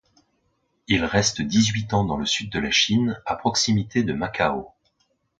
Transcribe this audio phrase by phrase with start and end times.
[0.87, 4.71] Il reste dix-huit ans dans le sud de la Chine, à proximité de Macao.